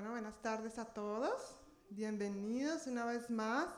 [0.00, 1.58] Bueno, buenas tardes a todos.
[1.90, 3.68] Bienvenidos una vez más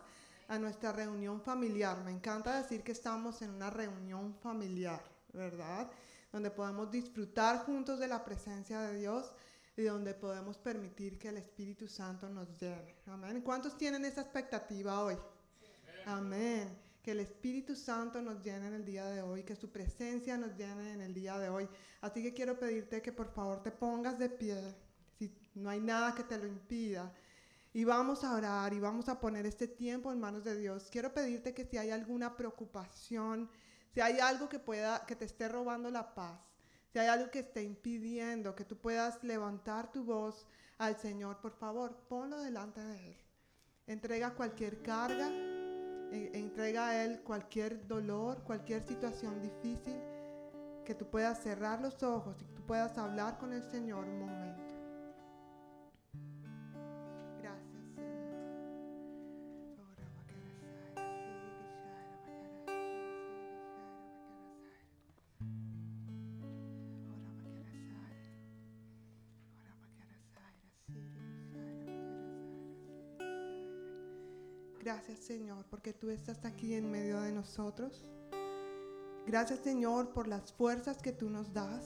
[0.47, 2.01] a nuestra reunión familiar.
[2.05, 5.91] Me encanta decir que estamos en una reunión familiar, ¿verdad?
[6.31, 9.33] Donde podemos disfrutar juntos de la presencia de Dios
[9.77, 12.95] y donde podemos permitir que el Espíritu Santo nos llene.
[13.09, 13.41] Amén.
[13.41, 15.17] ¿Cuántos tienen esa expectativa hoy?
[16.07, 16.79] Amén.
[17.03, 20.57] Que el Espíritu Santo nos llene en el día de hoy, que su presencia nos
[20.57, 21.69] llene en el día de hoy.
[22.01, 24.77] Así que quiero pedirte que por favor te pongas de pie,
[25.55, 27.13] no hay nada que te lo impida.
[27.75, 30.89] Y vamos a orar y vamos a poner este tiempo en manos de Dios.
[30.91, 33.49] Quiero pedirte que si hay alguna preocupación,
[33.95, 36.39] si hay algo que pueda que te esté robando la paz,
[36.93, 41.53] si hay algo que esté impidiendo que tú puedas levantar tu voz al Señor, por
[41.53, 43.17] favor, ponlo delante de Él.
[43.87, 49.99] Entrega cualquier carga, e, entrega a Él cualquier dolor, cualquier situación difícil,
[50.85, 54.21] que tú puedas cerrar los ojos y que tú puedas hablar con el Señor un
[54.21, 54.72] momento.
[75.05, 78.05] Gracias Señor, porque tú estás aquí en medio de nosotros.
[79.27, 81.85] Gracias Señor por las fuerzas que tú nos das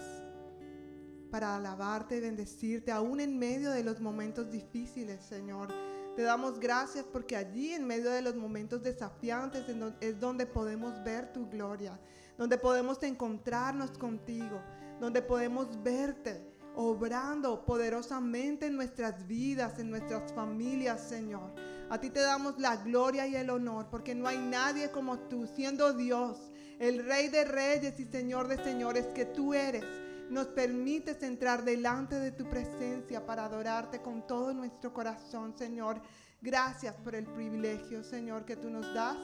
[1.31, 5.73] para alabarte y bendecirte, aún en medio de los momentos difíciles, Señor.
[6.15, 9.65] Te damos gracias porque allí en medio de los momentos desafiantes
[10.03, 11.99] es donde podemos ver tu gloria,
[12.37, 14.61] donde podemos encontrarnos contigo,
[15.01, 16.45] donde podemos verte
[16.75, 21.55] obrando poderosamente en nuestras vidas, en nuestras familias, Señor.
[21.89, 25.47] A ti te damos la gloria y el honor, porque no hay nadie como tú,
[25.47, 29.85] siendo Dios, el Rey de Reyes y Señor de Señores que tú eres.
[30.29, 36.03] Nos permites entrar delante de tu presencia para adorarte con todo nuestro corazón, Señor.
[36.43, 39.17] Gracias por el privilegio, Señor, que tú nos das.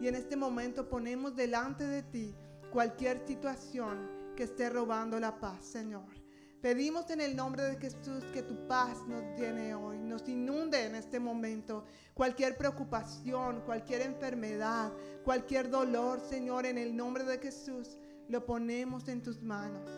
[0.00, 2.36] Y en este momento ponemos delante de ti
[2.70, 6.25] cualquier situación que esté robando la paz, Señor.
[6.66, 10.96] Pedimos en el nombre de Jesús que tu paz nos llene hoy, nos inunde en
[10.96, 11.84] este momento.
[12.12, 14.92] Cualquier preocupación, cualquier enfermedad,
[15.24, 19.88] cualquier dolor, Señor, en el nombre de Jesús, lo ponemos en tus manos.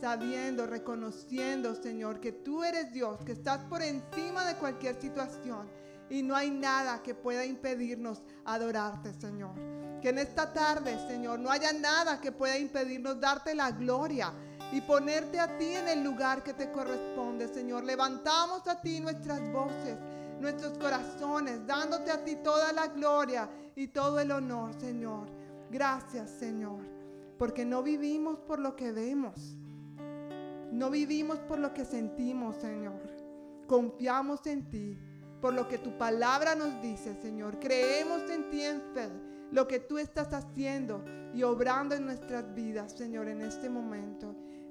[0.00, 5.68] Sabiendo, reconociendo, Señor, que tú eres Dios, que estás por encima de cualquier situación
[6.08, 9.54] y no hay nada que pueda impedirnos adorarte, Señor.
[10.00, 14.32] Que en esta tarde, Señor, no haya nada que pueda impedirnos darte la gloria
[14.72, 17.84] y ponerte a ti en el lugar que te corresponde, Señor.
[17.84, 19.98] Levantamos a ti nuestras voces,
[20.40, 25.28] nuestros corazones, dándote a ti toda la gloria y todo el honor, Señor.
[25.70, 26.80] Gracias, Señor,
[27.38, 29.56] porque no vivimos por lo que vemos.
[30.72, 33.02] No vivimos por lo que sentimos, Señor.
[33.66, 34.98] Confiamos en ti,
[35.42, 37.58] por lo que tu palabra nos dice, Señor.
[37.60, 39.10] Creemos en ti en fe,
[39.50, 44.34] lo que tú estás haciendo y obrando en nuestras vidas, Señor, en este momento.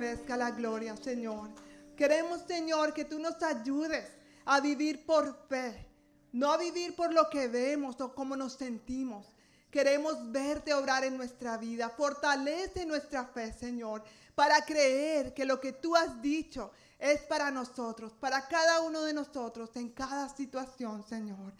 [0.00, 1.48] merezca la gloria, Señor.
[1.96, 4.06] Queremos, Señor, que tú nos ayudes
[4.44, 5.88] a vivir por fe,
[6.32, 9.26] no a vivir por lo que vemos o cómo nos sentimos.
[9.70, 11.88] Queremos verte obrar en nuestra vida.
[11.88, 14.04] Fortalece nuestra fe, Señor,
[14.34, 19.14] para creer que lo que tú has dicho es para nosotros, para cada uno de
[19.14, 21.54] nosotros, en cada situación, Señor.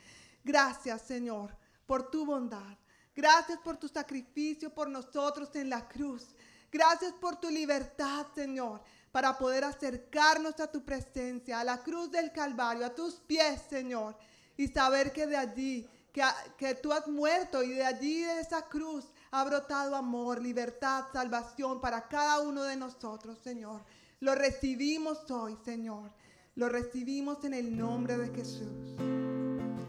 [0.44, 1.56] Gracias, Señor,
[1.86, 2.76] por tu bondad.
[3.14, 6.35] Gracias por tu sacrificio por nosotros en la cruz.
[6.76, 12.30] Gracias por tu libertad, Señor, para poder acercarnos a tu presencia, a la cruz del
[12.32, 14.14] Calvario, a tus pies, Señor,
[14.58, 16.22] y saber que de allí, que,
[16.58, 21.80] que tú has muerto y de allí, de esa cruz, ha brotado amor, libertad, salvación
[21.80, 23.80] para cada uno de nosotros, Señor.
[24.20, 26.10] Lo recibimos hoy, Señor.
[26.56, 28.96] Lo recibimos en el nombre de Jesús.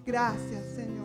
[0.06, 0.97] Gracias, Señor.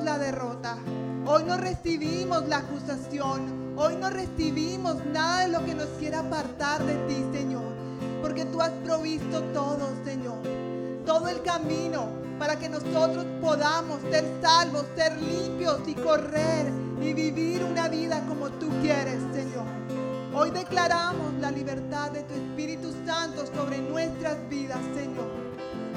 [0.00, 0.78] La derrota.
[1.26, 3.74] Hoy no recibimos la acusación.
[3.76, 7.72] Hoy no recibimos nada de lo que nos quiera apartar de ti, Señor.
[8.22, 10.38] Porque tú has provisto todo, Señor.
[11.04, 12.08] Todo el camino
[12.38, 16.66] para que nosotros podamos ser salvos, ser limpios y correr
[17.00, 19.66] y vivir una vida como tú quieres, Señor.
[20.34, 25.28] Hoy declaramos la libertad de tu Espíritu Santo sobre nuestras vidas, Señor.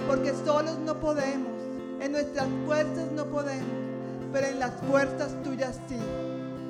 [0.07, 1.53] Porque solos no podemos,
[2.01, 3.84] en nuestras fuerzas no podemos,
[4.35, 5.95] pero en las fuerzas tuyas sí.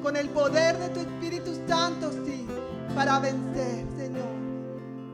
[0.04, 2.46] Con el poder de tu Espíritu Santo sí,
[2.94, 4.36] para vencer, Señor.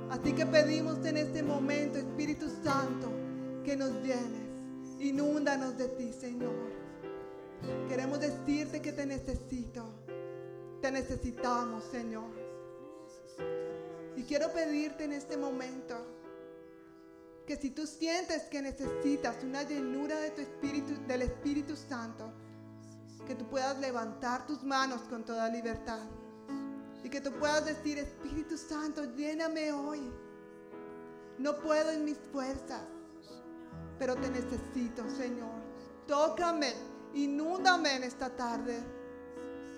[0.10, 3.10] Así que pedimos en este momento, Espíritu Santo,
[3.64, 4.50] que nos llenes.
[5.00, 6.52] Inúndanos de ti, Señor.
[7.88, 9.86] Queremos decirte que te necesito.
[10.82, 12.32] Te necesitamos, Señor.
[14.18, 15.96] Y quiero pedirte en este momento
[17.46, 22.32] que si tú sientes que necesitas una llenura de tu espíritu, del Espíritu Santo,
[23.26, 26.02] que tú puedas levantar tus manos con toda libertad
[27.04, 30.12] y que tú puedas decir, Espíritu Santo, lléname hoy.
[31.40, 32.84] No puedo en mis fuerzas,
[33.98, 35.60] pero te necesito, Señor.
[36.08, 36.74] Tócame,
[37.14, 38.80] inúndame en esta tarde.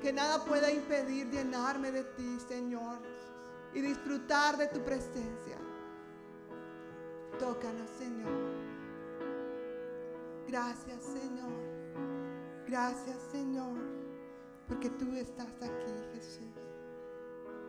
[0.02, 2.98] Que nada pueda impedir llenarme de ti, Señor,
[3.74, 5.58] y disfrutar de tu presencia.
[7.40, 8.54] Tócanos, Señor.
[10.48, 11.74] Gracias, Señor.
[12.68, 13.78] Gracias, Señor,
[14.68, 16.54] porque tú estás aquí, Jesús.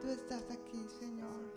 [0.00, 1.53] Tú estás aquí, Señor.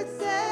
[0.00, 0.49] Tu presencia,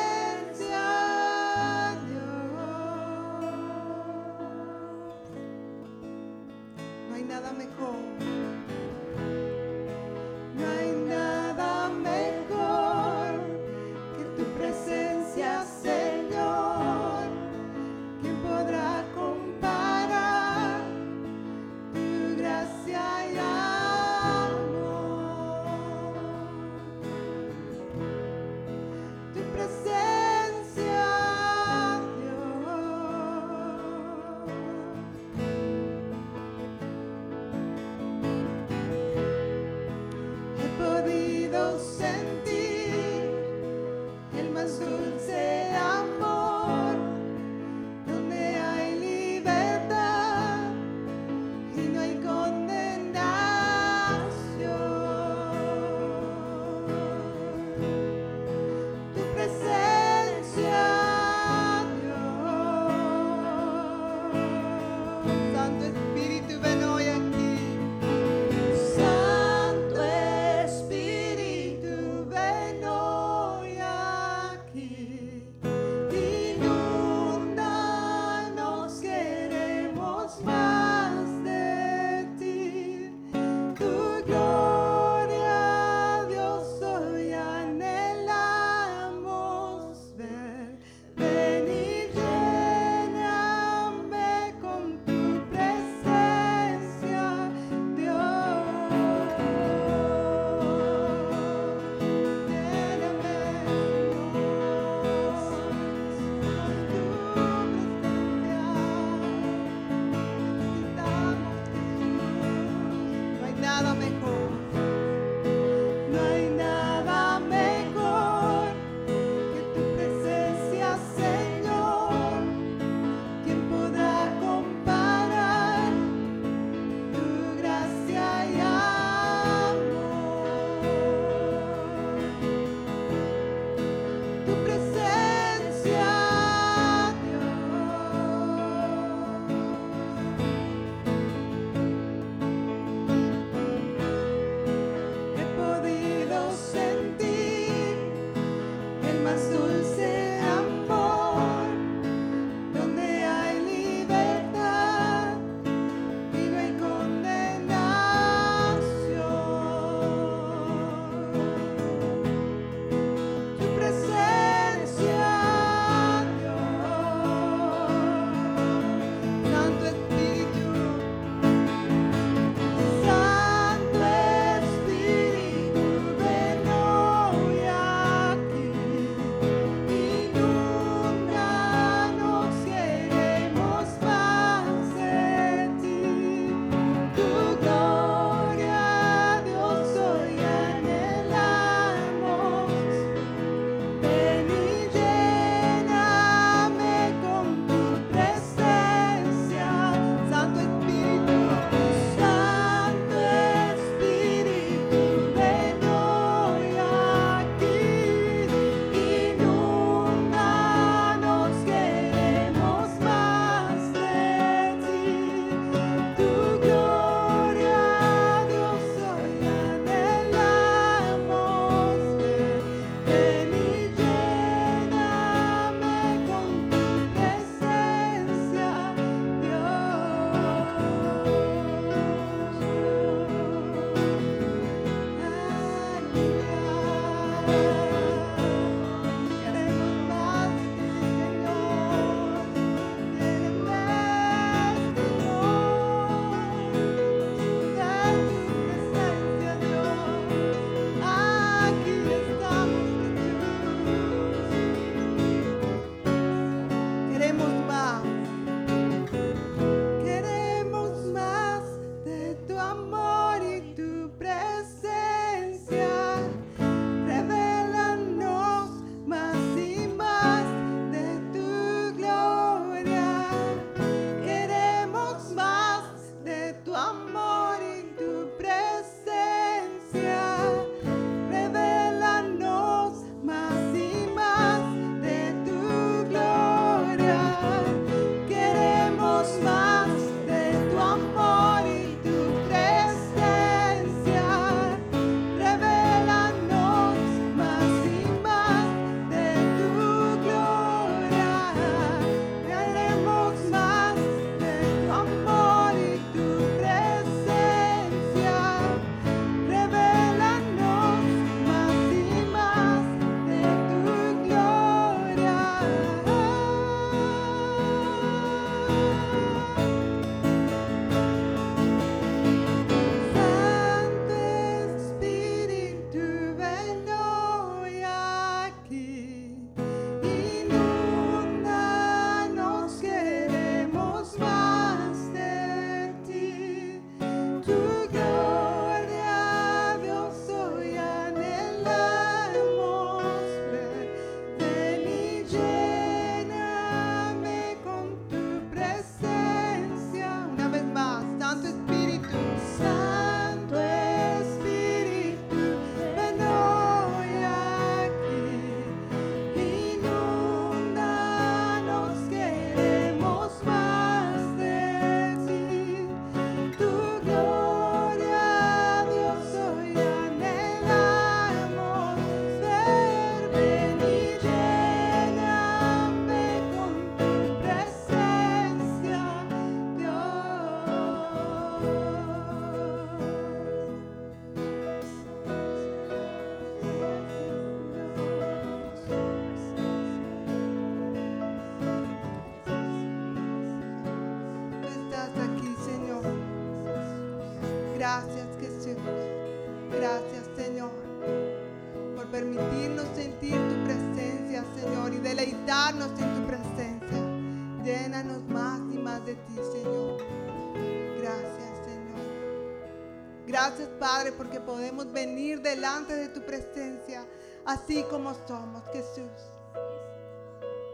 [413.40, 417.06] Gracias, Padre, porque podemos venir delante de tu presencia
[417.44, 419.12] así como somos, Jesús.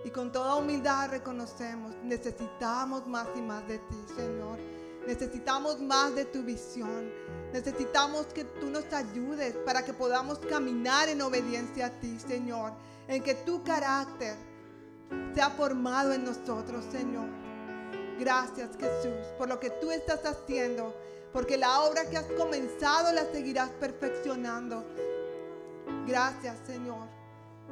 [0.03, 4.59] Y con toda humildad reconocemos, necesitamos más y más de ti, Señor.
[5.07, 7.13] Necesitamos más de tu visión.
[7.53, 12.73] Necesitamos que tú nos ayudes para que podamos caminar en obediencia a ti, Señor.
[13.09, 14.39] En que tu carácter
[15.35, 17.29] sea formado en nosotros, Señor.
[18.19, 20.95] Gracias, Jesús, por lo que tú estás haciendo.
[21.35, 24.85] Porque la obra que has comenzado la seguirás perfeccionando.
[26.07, 27.09] Gracias, Señor.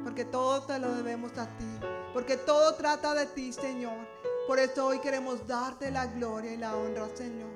[0.03, 1.79] Porque todo te lo debemos a ti.
[2.13, 4.05] Porque todo trata de ti, Señor.
[4.47, 7.51] Por eso hoy queremos darte la gloria y la honra, Señor.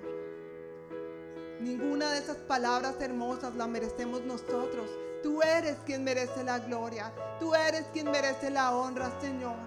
[1.59, 4.89] Ninguna de esas palabras hermosas la merecemos nosotros.
[5.21, 7.13] Tú eres quien merece la gloria.
[7.37, 9.57] Tú eres quien merece la honra, Señor.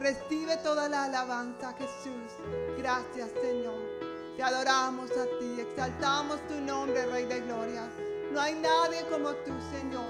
[0.00, 2.32] Recibe toda la alabanza, Jesús.
[2.76, 3.93] Gracias, Señor.
[4.36, 5.60] Te adoramos a ti.
[5.60, 7.88] Exaltamos tu nombre, Rey de Gloria.
[8.32, 10.04] No hay nadie como tú, Señor.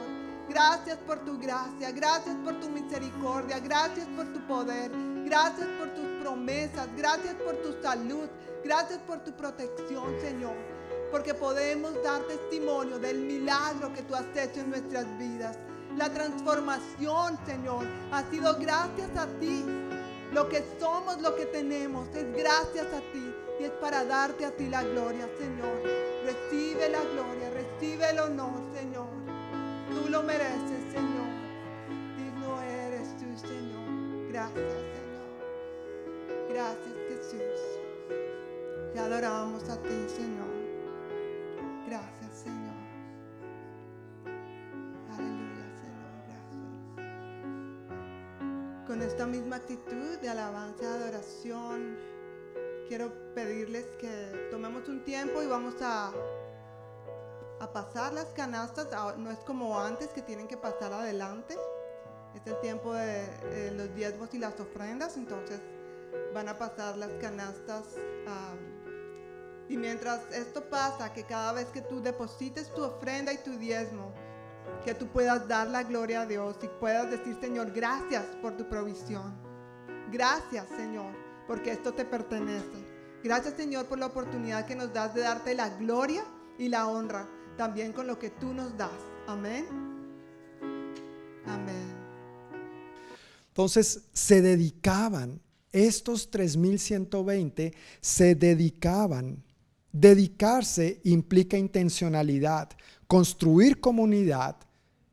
[0.48, 1.90] Gracias por tu gracia.
[1.92, 3.58] Gracias por tu misericordia.
[3.58, 4.90] Gracias por tu poder.
[5.26, 6.88] Gracias por tus promesas.
[6.96, 8.26] Gracias por tu salud.
[8.64, 10.56] Gracias por tu protección, Señor.
[11.10, 15.58] Porque podemos dar testimonio del milagro que tú has hecho en nuestras vidas.
[15.98, 19.64] La transformación, Señor, ha sido gracias a ti.
[20.32, 23.33] Lo que somos, lo que tenemos, es gracias a ti.
[23.58, 25.80] Y es para darte a ti la gloria, Señor.
[26.24, 29.06] Recibe la gloria, recibe el honor, Señor.
[29.90, 31.28] Tú lo mereces, Señor.
[32.16, 34.28] Digno eres tú, Señor.
[34.28, 35.28] Gracias, Señor.
[36.48, 37.60] Gracias, Jesús.
[38.92, 40.54] Te adoramos a ti, Señor.
[41.86, 42.74] Gracias, Señor.
[45.12, 46.12] Aleluya, Señor.
[46.26, 46.64] Gracias.
[48.86, 51.96] Con esta misma actitud de alabanza y adoración,
[52.88, 56.12] quiero pedirles que tomemos un tiempo y vamos a
[57.60, 61.56] a pasar las canastas, no es como antes que tienen que pasar adelante,
[62.34, 65.60] es el tiempo de, los diezmos y las ofrendas, entonces
[66.32, 67.84] van a pasar las canastas.
[69.68, 74.12] y mientras esto pasa, que cada vez que tú deposites tu ofrenda y tu diezmo,
[74.84, 78.68] que tú puedas dar la gloria a Dios y puedas decir, Señor, gracias por tu
[78.68, 79.34] provisión.
[80.10, 81.14] Gracias, Señor,
[81.46, 82.83] porque esto te pertenece.
[83.24, 86.22] Gracias, Señor, por la oportunidad que nos das de darte la gloria
[86.58, 88.90] y la honra también con lo que tú nos das.
[89.26, 89.64] Amén.
[91.46, 91.94] Amén.
[93.48, 95.40] Entonces se dedicaban,
[95.72, 99.42] estos 3120 se dedicaban.
[99.90, 102.68] Dedicarse implica intencionalidad.
[103.06, 104.56] Construir comunidad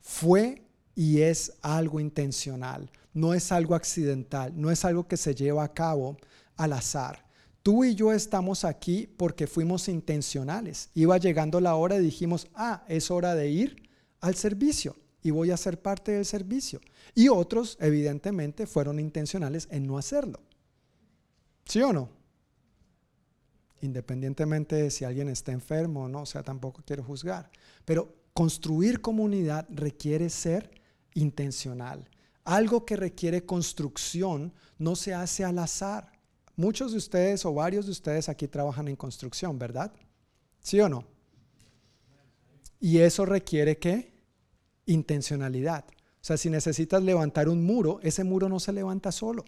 [0.01, 0.61] fue
[0.95, 5.73] y es algo intencional, no es algo accidental, no es algo que se lleva a
[5.73, 6.17] cabo
[6.57, 7.30] al azar.
[7.63, 10.89] Tú y yo estamos aquí porque fuimos intencionales.
[10.95, 15.51] Iba llegando la hora y dijimos, ah, es hora de ir al servicio y voy
[15.51, 16.81] a ser parte del servicio.
[17.13, 20.39] Y otros, evidentemente, fueron intencionales en no hacerlo.
[21.65, 22.09] ¿Sí o no?
[23.81, 27.51] Independientemente de si alguien está enfermo o no, o sea, tampoco quiero juzgar.
[27.85, 30.71] Pero construir comunidad requiere ser
[31.13, 32.09] intencional.
[32.43, 36.11] Algo que requiere construcción no se hace al azar.
[36.55, 39.91] Muchos de ustedes o varios de ustedes aquí trabajan en construcción, ¿verdad?
[40.59, 41.05] ¿Sí o no?
[42.79, 44.13] Y eso requiere qué?
[44.85, 45.85] Intencionalidad.
[45.87, 49.45] O sea, si necesitas levantar un muro, ese muro no se levanta solo.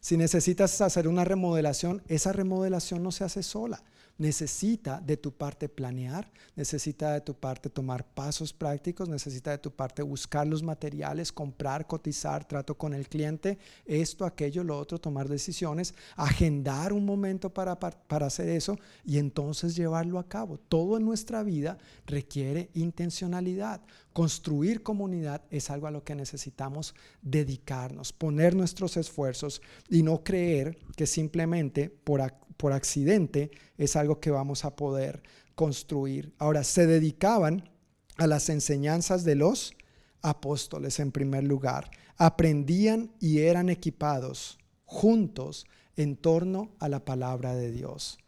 [0.00, 3.82] Si necesitas hacer una remodelación, esa remodelación no se hace sola
[4.20, 9.70] necesita de tu parte planear, necesita de tu parte tomar pasos prácticos, necesita de tu
[9.70, 15.26] parte buscar los materiales, comprar, cotizar, trato con el cliente, esto, aquello, lo otro, tomar
[15.26, 20.58] decisiones, agendar un momento para, para, hacer eso y entonces llevarlo a cabo.
[20.58, 23.80] Todo en nuestra vida requiere intencionalidad.
[24.12, 30.78] Construir comunidad es algo a lo que necesitamos dedicarnos, poner nuestros esfuerzos y no creer
[30.94, 32.20] que simplemente por,
[32.60, 35.22] por accidente es algo que vamos a poder
[35.54, 36.34] construir.
[36.36, 37.70] Ahora, se dedicaban
[38.18, 39.72] a las enseñanzas de los
[40.20, 41.90] apóstoles en primer lugar.
[42.18, 45.64] Aprendían y eran equipados juntos
[45.96, 48.18] en torno a la palabra de Dios.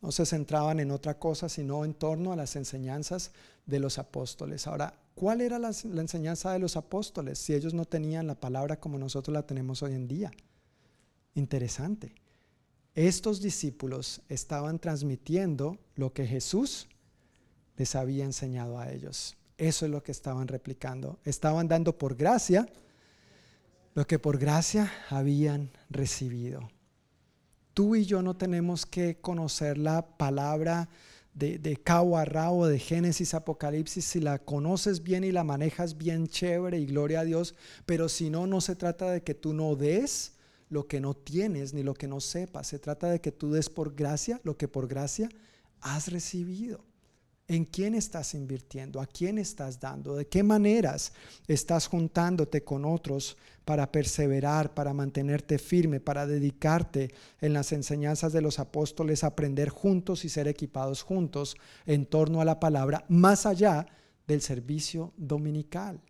[0.00, 3.32] No se centraban en otra cosa, sino en torno a las enseñanzas
[3.66, 4.66] de los apóstoles.
[4.66, 8.80] Ahora, ¿cuál era la, la, enseñanza de los apóstoles si ellos no tenían la palabra
[8.80, 10.30] como nosotros la tenemos hoy en día?
[11.34, 12.21] Interesante
[12.94, 16.88] estos discípulos estaban transmitiendo lo que Jesús
[17.76, 19.36] les había enseñado a ellos.
[19.56, 21.18] Eso es lo que estaban replicando.
[21.24, 22.66] Estaban dando por gracia
[23.94, 26.68] lo que por gracia habían recibido.
[27.74, 30.88] Tú y yo no tenemos que conocer la palabra
[31.34, 36.26] de, cabo a rabo de Génesis, Apocalipsis, si la conoces bien y la manejas bien
[36.26, 37.54] chévere y gloria a Dios,
[37.86, 40.32] pero si no, no se trata de que tú no des
[40.72, 43.68] lo que no tienes ni lo que no sepas, se trata de que tú des
[43.68, 45.28] por gracia lo que por gracia
[45.82, 46.82] has recibido.
[47.46, 48.98] ¿En quién estás invirtiendo?
[48.98, 50.16] ¿A quién estás dando?
[50.16, 51.12] ¿De qué maneras
[51.46, 58.40] estás juntándote con otros para perseverar, para mantenerte firme, para dedicarte en las enseñanzas de
[58.40, 61.54] los apóstoles, aprender juntos y ser equipados juntos
[61.84, 63.86] en torno a la palabra, más allá
[64.26, 66.00] del servicio dominical?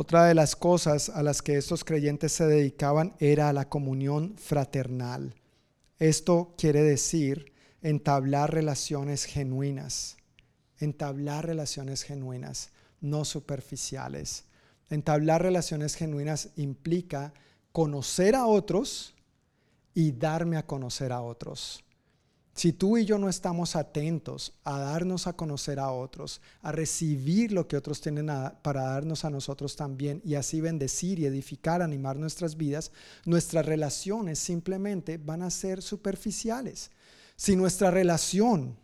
[0.00, 5.34] Otra de las cosas a las que estos creyentes se dedicaban era la comunión fraternal.
[5.98, 10.16] Esto quiere decir entablar relaciones genuinas,
[10.78, 14.44] entablar relaciones genuinas, no superficiales.
[14.88, 17.34] Entablar relaciones genuinas implica
[17.72, 19.16] conocer a otros
[19.94, 21.82] y darme a conocer a otros.
[22.58, 27.52] Si tú y yo no estamos atentos a darnos a conocer a otros, a recibir
[27.52, 28.26] lo que otros tienen
[28.62, 32.90] para darnos a nosotros también y así bendecir y edificar, animar nuestras vidas,
[33.24, 36.90] nuestras relaciones simplemente van a ser superficiales.
[37.36, 38.76] Si nuestra relación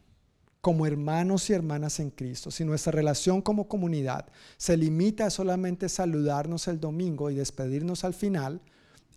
[0.60, 5.88] como hermanos y hermanas en Cristo, si nuestra relación como comunidad se limita a solamente
[5.88, 8.60] saludarnos el domingo y despedirnos al final,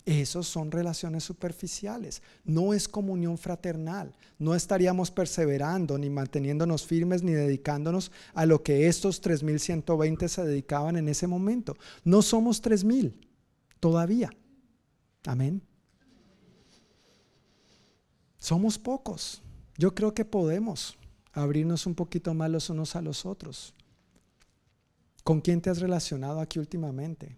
[0.08, 4.14] esos son relaciones superficiales, no es comunión fraternal.
[4.38, 10.96] No estaríamos perseverando, ni manteniéndonos firmes, ni dedicándonos a lo que estos 3.120 se dedicaban
[10.96, 11.76] en ese momento.
[12.04, 13.12] No somos 3.000
[13.80, 14.30] todavía.
[15.26, 15.60] Amén.
[18.38, 19.42] Somos pocos.
[19.76, 20.96] Yo creo que podemos
[21.34, 23.74] abrirnos un poquito más los unos a los otros.
[25.22, 27.36] ¿Con quién te has relacionado aquí últimamente?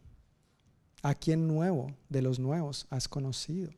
[1.02, 3.70] ¿A quién nuevo de los nuevos has conocido?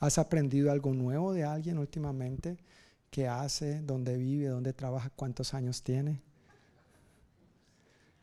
[0.00, 2.58] ¿Has aprendido algo nuevo de alguien últimamente?
[3.10, 3.80] ¿Qué hace?
[3.82, 4.48] ¿Dónde vive?
[4.48, 5.10] ¿Dónde trabaja?
[5.14, 6.20] ¿Cuántos años tiene?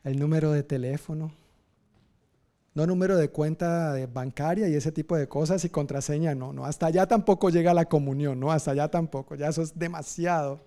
[0.04, 1.32] ¿El número de teléfono?
[2.74, 6.86] no número de cuenta bancaria y ese tipo de cosas y contraseña, no, no, hasta
[6.86, 10.60] allá tampoco llega la comunión, no, hasta allá tampoco, ya eso es demasiado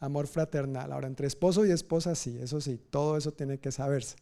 [0.00, 0.92] amor fraternal.
[0.92, 4.16] Ahora, entre esposo y esposa sí, eso sí, todo eso tiene que saberse.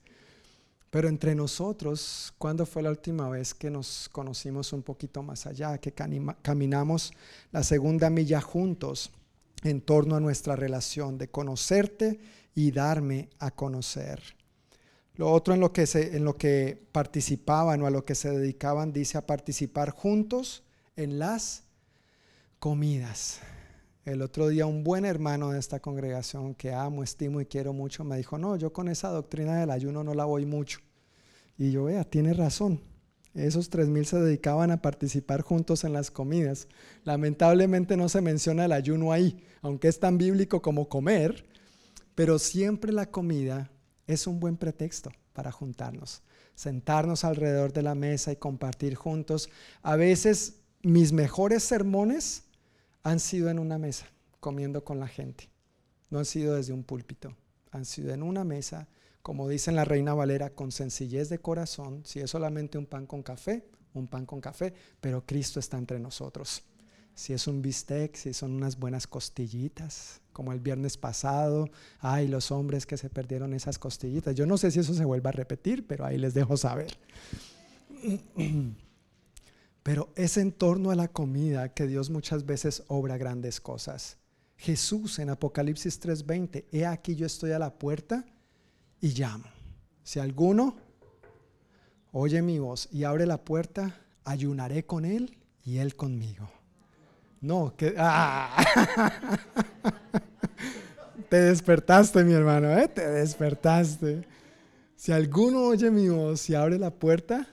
[0.91, 5.79] Pero entre nosotros, ¿cuándo fue la última vez que nos conocimos un poquito más allá,
[5.79, 7.13] que caminamos
[7.53, 9.13] la segunda milla juntos
[9.63, 12.19] en torno a nuestra relación de conocerte
[12.57, 14.21] y darme a conocer?
[15.15, 18.31] Lo otro en lo que, se, en lo que participaban o a lo que se
[18.31, 20.65] dedicaban, dice a participar juntos
[20.97, 21.63] en las
[22.59, 23.41] comidas.
[24.07, 28.03] El otro día un buen hermano de esta congregación que amo, estimo y quiero mucho
[28.03, 30.81] me dijo, no, yo con esa doctrina del ayuno no la voy mucho.
[31.59, 32.81] Y yo, vea, tiene razón.
[33.35, 36.67] Esos tres mil se dedicaban a participar juntos en las comidas.
[37.05, 41.45] Lamentablemente no se menciona el ayuno ahí, aunque es tan bíblico como comer,
[42.15, 43.71] pero siempre la comida
[44.07, 46.23] es un buen pretexto para juntarnos,
[46.55, 49.51] sentarnos alrededor de la mesa y compartir juntos.
[49.83, 52.45] A veces mis mejores sermones
[53.03, 54.07] han sido en una mesa,
[54.41, 55.49] comiendo con la gente.
[56.11, 57.37] No han sido desde un púlpito,
[57.71, 58.89] han sido en una mesa,
[59.23, 62.03] como dice la Reina Valera, con sencillez de corazón.
[62.05, 66.01] Si es solamente un pan con café, un pan con café, pero Cristo está entre
[66.01, 66.63] nosotros.
[67.15, 72.51] Si es un bistec, si son unas buenas costillitas, como el viernes pasado, ay, los
[72.51, 74.35] hombres que se perdieron esas costillitas.
[74.35, 76.97] Yo no sé si eso se vuelva a repetir, pero ahí les dejo saber.
[79.91, 84.19] Pero es en torno a la comida que Dios muchas veces obra grandes cosas.
[84.57, 88.25] Jesús en Apocalipsis 3:20, he aquí yo estoy a la puerta
[89.01, 89.47] y llamo.
[90.05, 90.77] Si alguno
[92.13, 96.49] oye mi voz y abre la puerta, ayunaré con él y él conmigo.
[97.41, 97.93] No, que...
[97.99, 98.65] Ah.
[101.29, 102.87] Te despertaste, mi hermano, ¿eh?
[102.87, 104.25] te despertaste.
[104.95, 107.49] Si alguno oye mi voz y abre la puerta,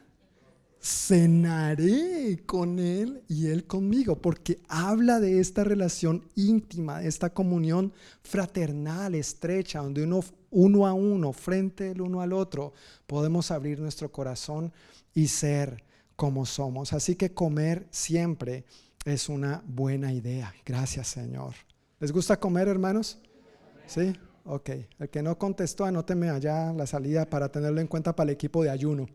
[0.88, 7.92] cenaré con él y él conmigo, porque habla de esta relación íntima, de esta comunión
[8.24, 12.74] fraternal, estrecha, donde uno, uno a uno, frente el uno al otro,
[13.06, 14.72] podemos abrir nuestro corazón
[15.14, 15.84] y ser
[16.16, 16.94] como somos.
[16.94, 18.64] Así que comer siempre
[19.04, 20.54] es una buena idea.
[20.66, 21.54] Gracias, Señor.
[22.00, 23.20] ¿Les gusta comer, hermanos?
[23.88, 24.14] ¿Sí?
[24.46, 24.70] Ok.
[25.00, 28.64] El que no contestó, anóteme allá la salida para tenerlo en cuenta para el equipo
[28.64, 29.08] de ayuno.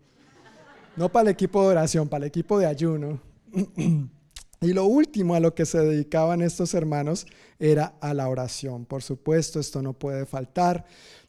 [0.96, 3.20] No para el equipo de oración, para el equipo de ayuno.
[4.62, 7.26] Y lo último a lo que se dedicaban estos hermanos
[7.58, 8.84] era a la oración.
[8.84, 10.84] Por supuesto, esto no puede faltar.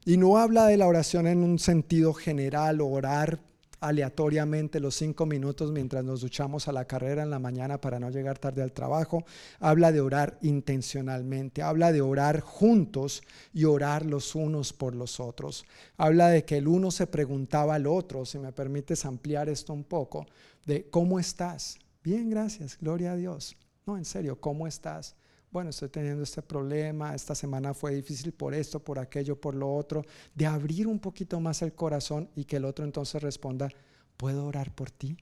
[0.06, 3.40] Y no habla de la oración en un sentido general, orar
[3.88, 8.10] aleatoriamente los cinco minutos mientras nos duchamos a la carrera en la mañana para no
[8.10, 9.26] llegar tarde al trabajo.
[9.60, 15.66] Habla de orar intencionalmente, habla de orar juntos y orar los unos por los otros.
[15.98, 19.84] Habla de que el uno se preguntaba al otro, si me permites ampliar esto un
[19.84, 20.26] poco,
[20.66, 23.56] de cómo estás, Bien, gracias, gloria a Dios.
[23.86, 25.16] No, en serio, ¿cómo estás?
[25.54, 29.72] Bueno, estoy teniendo este problema, esta semana fue difícil por esto, por aquello, por lo
[29.72, 33.70] otro, de abrir un poquito más el corazón y que el otro entonces responda,
[34.18, 35.16] ¿puedo orar por ti?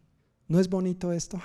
[0.48, 1.38] ¿No es bonito esto?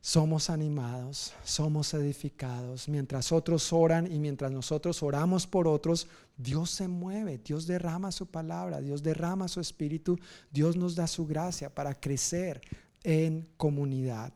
[0.00, 2.88] Somos animados, somos edificados.
[2.88, 6.08] Mientras otros oran y mientras nosotros oramos por otros,
[6.38, 10.18] Dios se mueve, Dios derrama su palabra, Dios derrama su espíritu,
[10.50, 12.62] Dios nos da su gracia para crecer,
[13.04, 14.32] en comunidad.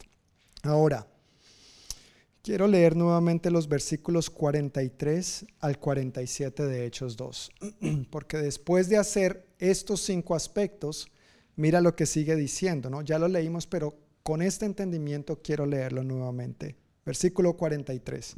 [0.62, 1.06] Ahora,
[2.44, 7.50] quiero leer nuevamente los versículos 43 al 47 de Hechos 2,
[8.10, 11.10] porque después de hacer estos cinco aspectos,
[11.56, 13.00] mira lo que sigue diciendo, ¿no?
[13.00, 16.76] Ya lo leímos, pero con este entendimiento quiero leerlo nuevamente.
[17.06, 18.34] Versículo 43.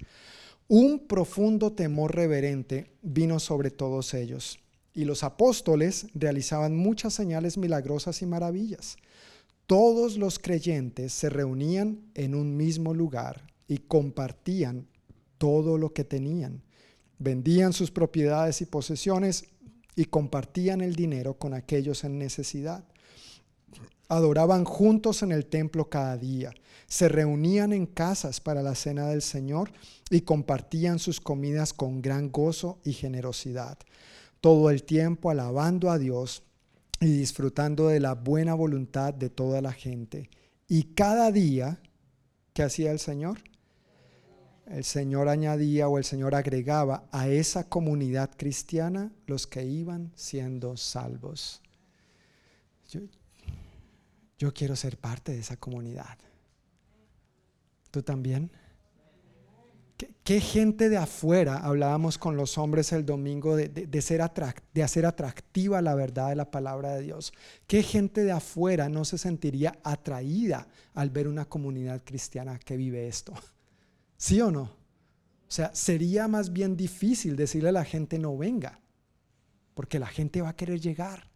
[0.69, 4.61] Un profundo temor reverente vino sobre todos ellos,
[4.95, 8.97] y los apóstoles realizaban muchas señales milagrosas y maravillas
[9.67, 14.87] todos los creyentes se reunían en un mismo lugar y compartían
[15.39, 16.63] todo lo que tenían.
[17.19, 19.45] Vendían sus propiedades y posesiones
[19.95, 22.85] y compartían el dinero con aquellos en necesidad.
[24.09, 26.53] Adoraban juntos en el templo cada día.
[26.87, 29.73] Se reunían en casas para la cena del Señor
[30.11, 33.79] y compartían sus comidas con gran gozo y generosidad.
[34.41, 36.45] Todo el tiempo alabando a Dios
[37.01, 40.31] y disfrutando de la buena voluntad de toda la gente.
[40.69, 41.81] Y cada día,
[42.53, 43.39] ¿qué hacía el Señor?
[44.67, 50.77] El Señor añadía o el Señor agregaba a esa comunidad cristiana los que iban siendo
[50.77, 51.63] salvos.
[54.39, 56.19] Yo, quiero ser parte de esa comunidad.
[57.91, 58.51] ¿Tú también?
[60.25, 64.21] ¿Qué, gente de afuera, hablábamos con los hombres el domingo, de, ser
[64.75, 67.33] de hacer atractiva la verdad de la palabra de Dios?
[67.69, 73.07] ¿Qué gente de afuera no se sentiría atraída al ver una comunidad cristiana que vive
[73.07, 73.33] esto?
[74.17, 74.63] ¿Sí o no?
[74.63, 78.81] O sea, sería más bien difícil decirle a la gente no venga,
[79.75, 81.31] porque la gente va a querer llegar.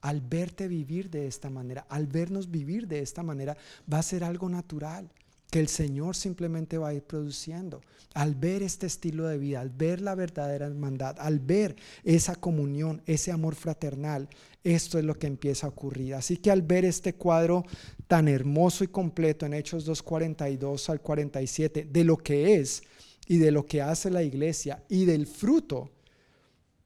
[0.00, 3.56] Al verte vivir de esta manera, al vernos vivir de esta manera,
[3.92, 5.10] va a ser algo natural
[5.50, 7.80] que el Señor simplemente va a ir produciendo.
[8.14, 13.02] Al ver este estilo de vida, al ver la verdadera hermandad, al ver esa comunión,
[13.06, 14.28] ese amor fraternal,
[14.64, 16.14] esto es lo que empieza a ocurrir.
[16.14, 17.64] Así que al ver este cuadro
[18.08, 22.82] tan hermoso y completo en Hechos 2.42 al 47, de lo que es
[23.26, 25.90] y de lo que hace la iglesia y del fruto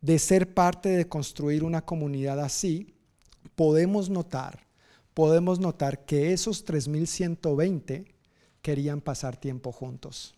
[0.01, 2.95] de ser parte de construir una comunidad así,
[3.55, 4.67] podemos notar,
[5.15, 8.20] podemos notar que esos 3120
[8.63, 10.35] querían pasar tiempo juntos.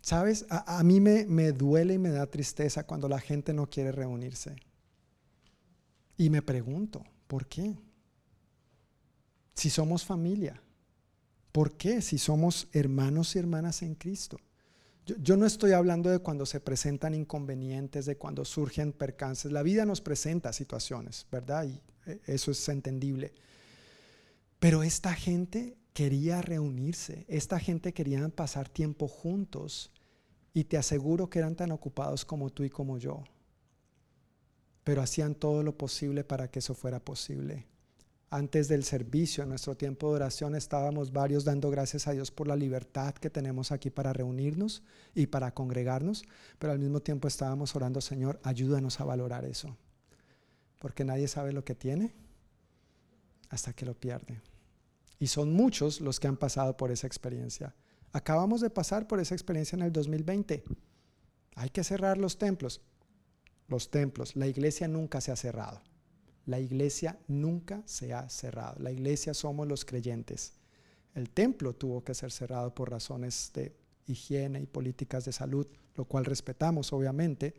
[0.00, 0.46] ¿Sabes?
[0.48, 4.54] A, mí me, me duele y me da tristeza cuando la gente no quiere reunirse.
[6.16, 7.76] Y me pregunto, ¿por qué?
[9.54, 10.62] Si somos familia,
[11.50, 12.00] ¿por qué?
[12.02, 14.38] Si somos hermanos y hermanas en Cristo.
[15.06, 19.50] Yo, yo, no estoy hablando de cuando se presentan inconvenientes, de cuando surgen percances.
[19.50, 21.64] La vida nos presenta situaciones, ¿verdad?
[21.64, 23.34] Y eh, eso es entendible.
[24.58, 29.90] Pero esta gente quería reunirse, esta gente quería pasar tiempo juntos
[30.52, 33.24] y te aseguro que eran tan ocupados como tú y como yo.
[34.84, 37.66] Pero hacían todo lo posible para que eso fuera posible.
[38.30, 42.48] Antes del servicio, en nuestro tiempo de oración, estábamos varios dando gracias a Dios por
[42.48, 44.82] la libertad que tenemos aquí para reunirnos
[45.14, 46.24] y para congregarnos,
[46.58, 49.76] pero al mismo tiempo estábamos orando, Señor, ayúdanos a valorar eso,
[50.80, 52.14] porque nadie sabe lo que tiene
[53.48, 54.40] hasta que lo pierde.
[55.18, 57.74] Y son muchos los que han pasado por esa experiencia.
[58.12, 60.64] Acabamos de pasar por esa experiencia en el 2020.
[61.54, 62.80] Hay que cerrar los templos.
[63.68, 65.80] Los templos, la iglesia nunca se ha cerrado.
[66.44, 68.76] La iglesia nunca se ha cerrado.
[68.78, 70.52] La iglesia somos los creyentes.
[71.14, 73.74] El templo tuvo que ser cerrado por razones de
[74.06, 75.66] higiene y políticas de salud,
[75.96, 77.54] lo cual respetamos obviamente.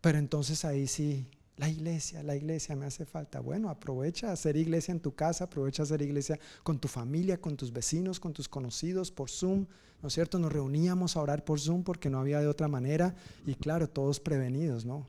[0.00, 1.26] Pero entonces ahí sí
[1.56, 3.40] la iglesia, la iglesia me hace falta.
[3.40, 7.72] Bueno, aprovecha hacer iglesia en tu casa, aprovecha hacer iglesia con tu familia, con tus
[7.72, 9.66] vecinos, con tus conocidos, por Zoom.
[10.02, 10.38] ¿No es cierto?
[10.38, 13.14] Nos reuníamos a orar por Zoom porque no había de otra manera.
[13.46, 15.08] Y claro, todos prevenidos, ¿no?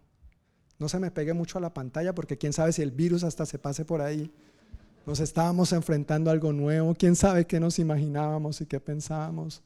[0.78, 3.46] No se me pegue mucho a la pantalla porque quién sabe si el virus hasta
[3.46, 4.32] se pase por ahí.
[5.06, 6.94] Nos estábamos enfrentando a algo nuevo.
[6.96, 9.64] ¿Quién sabe qué nos imaginábamos y qué pensábamos?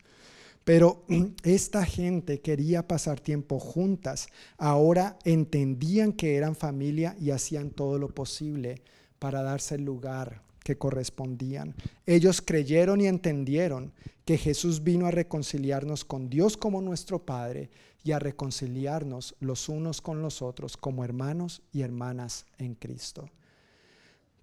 [0.70, 1.04] Pero
[1.44, 4.28] esta gente quería pasar tiempo juntas.
[4.60, 8.84] Ahora entendían que eran familia y hacían todo lo posible
[9.18, 11.74] para darse el lugar que correspondían.
[12.06, 13.94] Ellos creyeron y entendieron
[14.26, 17.72] que Jesús vino a reconciliarnos con Dios como nuestro Padre
[18.04, 23.28] y a reconciliarnos los unos con los otros como hermanos y hermanas en Cristo.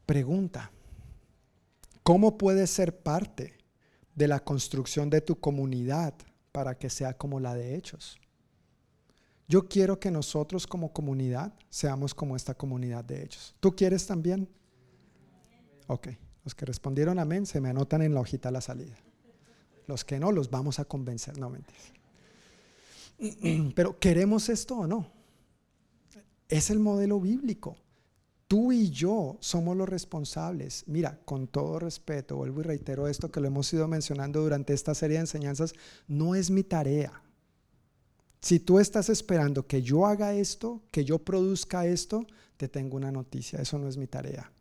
[0.07, 0.73] Pregunta,
[2.03, 3.55] ¿cómo puedes ser parte
[4.17, 6.15] de la construcción de tu comunidad
[6.51, 8.19] para que sea como la de Hechos?
[9.47, 13.55] Yo quiero que nosotros como comunidad seamos como esta comunidad de Hechos.
[13.61, 14.49] ¿Tú quieres también?
[15.87, 16.09] Ok,
[16.45, 18.97] los que respondieron amén se me anotan en la hojita a la salida.
[19.87, 21.39] Los que no, los vamos a convencer.
[21.39, 21.93] No, mentiras.
[23.75, 25.07] Pero ¿queremos esto o no?
[26.49, 27.77] Es el modelo bíblico.
[28.49, 30.85] Tú y yo somos los responsables.
[30.87, 34.95] Mira, con todo respeto, vuelvo y reitero esto que lo hemos ido mencionando durante esta
[34.95, 35.75] serie de enseñanzas,
[36.07, 37.23] no es mi tarea.
[38.41, 42.27] Si tú estás esperando que yo haga esto, que yo produzca esto,
[42.57, 44.53] te tengo una noticia, eso no es mi tarea.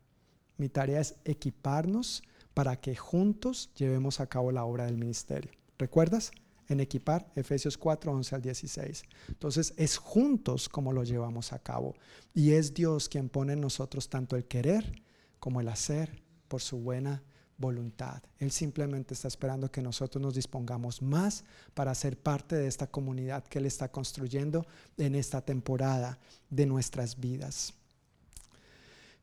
[0.56, 2.24] Mi tarea es equiparnos
[2.54, 5.52] para que juntos llevemos a cabo la obra del ministerio.
[5.78, 6.32] ¿Recuerdas?
[6.68, 9.02] En equipar, Efesios 4, 11 al 16.
[9.28, 11.94] Entonces es juntos como lo llevamos a cabo.
[12.34, 15.02] Y es Dios quien pone en nosotros tanto el querer
[15.38, 17.22] como el hacer por su buena
[17.58, 18.22] voluntad.
[18.38, 21.44] Él simplemente está esperando que nosotros nos dispongamos más
[21.74, 26.18] para ser parte de esta comunidad que Él está construyendo en esta temporada
[26.50, 27.74] de nuestras vidas.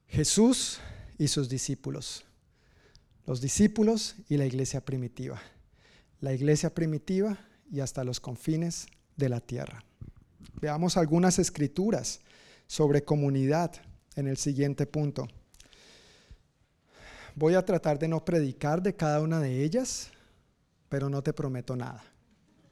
[0.07, 0.79] Jesús
[1.17, 2.25] y sus discípulos.
[3.25, 5.41] Los discípulos y la iglesia primitiva.
[6.23, 7.37] La iglesia primitiva
[7.69, 9.83] y hasta los confines de la tierra.
[10.61, 12.21] Veamos algunas escrituras
[12.65, 13.73] sobre comunidad
[14.15, 15.27] en el siguiente punto.
[17.35, 20.11] Voy a tratar de no predicar de cada una de ellas,
[20.87, 22.01] pero no te prometo nada,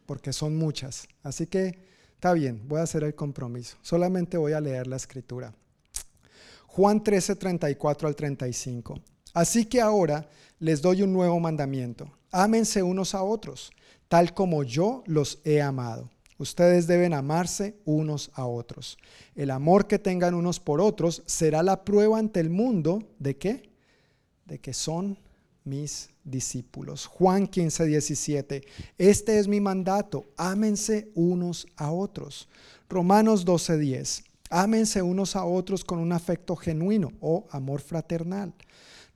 [0.05, 1.05] porque son muchas.
[1.21, 1.77] Así que
[2.13, 3.75] está bien, voy a hacer el compromiso.
[3.81, 5.53] Solamente voy a leer la escritura.
[6.67, 9.01] Juan 13, 34 al 35.
[9.33, 10.25] Así que ahora
[10.57, 12.09] les doy un nuevo mandamiento.
[12.31, 13.71] Ámense unos a otros,
[14.07, 16.09] tal como yo los he amado.
[16.37, 18.97] Ustedes deben amarse unos a otros.
[19.35, 23.69] El amor que tengan unos por otros será la prueba ante el mundo de qué?
[24.45, 25.19] De que son
[25.63, 27.05] mis discípulos.
[27.05, 28.63] Juan 15, 17.
[28.97, 30.25] Este es mi mandato.
[30.37, 32.47] Ámense unos a otros.
[32.89, 34.23] Romanos 12, 10.
[34.49, 38.53] Ámense unos a otros con un afecto genuino o amor fraternal.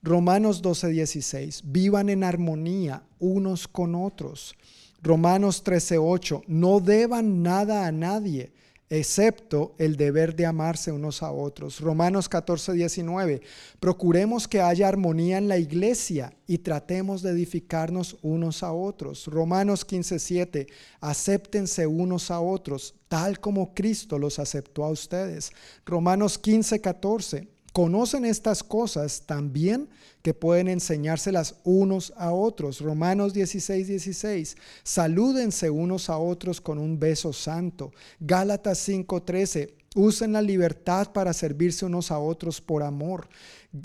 [0.06, 4.56] Romanos 12:16, vivan en armonía unos con otros.
[5.02, 8.52] Romanos 13:8, no deban nada a nadie,
[8.88, 11.80] excepto el deber de amarse unos a otros.
[11.80, 13.42] Romanos 14, 19,
[13.80, 19.26] procuremos que haya armonía en la iglesia y tratemos de edificarnos unos a otros.
[19.26, 20.68] Romanos 15, 7,
[21.02, 25.52] acéptense unos a otros, tal como Cristo los aceptó a ustedes.
[25.84, 29.90] Romanos 15, 14, conocen estas cosas también
[30.22, 32.80] que pueden enseñárselas unos a otros.
[32.80, 34.56] Romanos 16, 16.
[34.82, 37.92] Salúdense unos a otros con un beso santo.
[38.22, 39.74] Gálatas 5, 13.
[39.96, 43.28] Usen la libertad para servirse unos a otros por amor.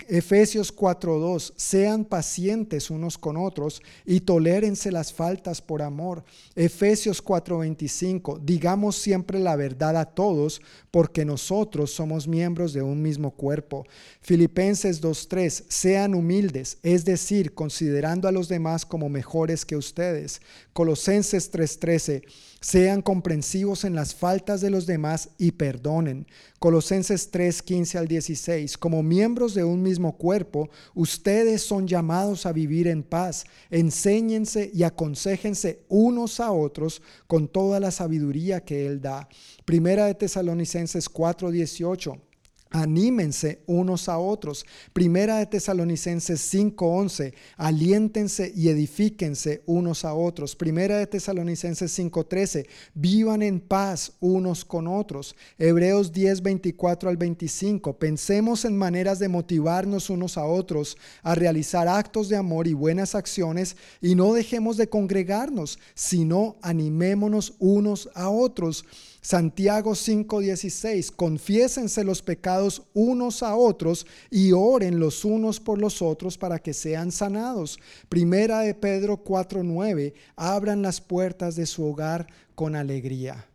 [0.07, 6.23] Efesios 4:2, sean pacientes unos con otros y tolérense las faltas por amor.
[6.55, 13.31] Efesios 4:25, digamos siempre la verdad a todos, porque nosotros somos miembros de un mismo
[13.31, 13.85] cuerpo.
[14.21, 20.41] Filipenses 2:3, sean humildes, es decir, considerando a los demás como mejores que ustedes.
[20.73, 22.23] Colosenses 3:13,
[22.61, 26.27] sean comprensivos en las faltas de los demás y perdonen.
[26.59, 28.77] Colosenses 3, 15 al 16.
[28.77, 33.45] Como miembros de un mismo cuerpo, ustedes son llamados a vivir en paz.
[33.69, 39.27] Enséñense y aconsejense unos a otros con toda la sabiduría que Él da.
[39.65, 42.30] Primera de Tesalonicenses 4, 18.
[42.71, 44.65] Anímense unos a otros.
[44.93, 47.33] Primera de Tesalonicenses 5:11.
[47.57, 50.55] Aliéntense y edifíquense unos a otros.
[50.55, 52.67] Primera de Tesalonicenses 5:13.
[52.93, 55.35] Vivan en paz unos con otros.
[55.59, 57.99] Hebreos 10:24 al 25.
[57.99, 63.15] Pensemos en maneras de motivarnos unos a otros a realizar actos de amor y buenas
[63.15, 68.85] acciones y no dejemos de congregarnos, sino animémonos unos a otros
[69.21, 76.39] Santiago 5:16, confiésense los pecados unos a otros y oren los unos por los otros
[76.39, 77.77] para que sean sanados.
[78.09, 83.47] Primera de Pedro 4:9, abran las puertas de su hogar con alegría.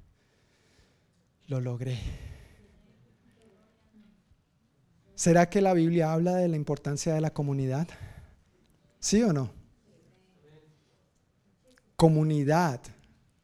[1.49, 1.99] Lo logré.
[5.17, 7.89] ¿Será que la Biblia habla de la importancia de la comunidad?
[9.01, 9.51] ¿Sí o no?
[11.97, 12.81] Comunidad